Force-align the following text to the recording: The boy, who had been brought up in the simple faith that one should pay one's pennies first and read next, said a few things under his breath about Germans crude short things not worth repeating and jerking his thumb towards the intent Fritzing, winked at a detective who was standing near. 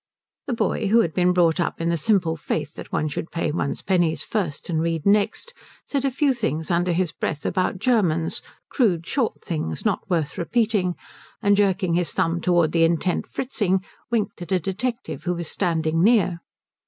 The 0.47 0.55
boy, 0.55 0.87
who 0.87 1.01
had 1.01 1.13
been 1.13 1.31
brought 1.31 1.59
up 1.59 1.79
in 1.79 1.89
the 1.89 1.95
simple 1.95 2.35
faith 2.35 2.73
that 2.73 2.91
one 2.91 3.07
should 3.07 3.29
pay 3.29 3.51
one's 3.51 3.83
pennies 3.83 4.23
first 4.23 4.67
and 4.67 4.81
read 4.81 5.05
next, 5.05 5.53
said 5.85 6.03
a 6.05 6.09
few 6.09 6.33
things 6.33 6.71
under 6.71 6.91
his 6.91 7.11
breath 7.11 7.45
about 7.45 7.77
Germans 7.77 8.41
crude 8.67 9.05
short 9.05 9.43
things 9.45 9.85
not 9.85 10.09
worth 10.09 10.39
repeating 10.39 10.95
and 11.39 11.55
jerking 11.55 11.93
his 11.93 12.11
thumb 12.13 12.41
towards 12.41 12.73
the 12.73 12.83
intent 12.83 13.27
Fritzing, 13.27 13.83
winked 14.09 14.41
at 14.41 14.51
a 14.51 14.59
detective 14.59 15.25
who 15.25 15.35
was 15.35 15.47
standing 15.49 16.01
near. 16.03 16.39